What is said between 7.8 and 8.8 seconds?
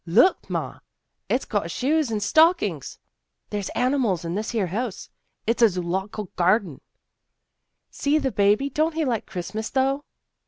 See the baby!